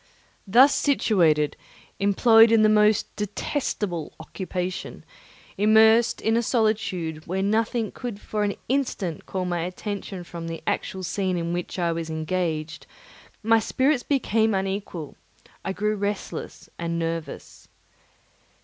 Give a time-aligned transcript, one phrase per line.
[0.47, 1.55] Thus situated,
[1.99, 5.05] employed in the most detestable occupation,
[5.59, 10.63] immersed in a solitude where nothing could for an instant call my attention from the
[10.65, 12.87] actual scene in which I was engaged,
[13.43, 15.17] my spirits became unequal;
[15.63, 17.67] I grew restless and nervous.